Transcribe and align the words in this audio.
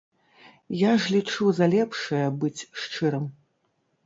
Я 0.79 0.93
ж 1.03 1.13
лічу 1.15 1.49
за 1.57 1.67
лепшае 1.75 2.23
быць 2.45 2.67
шчырым. 2.87 3.25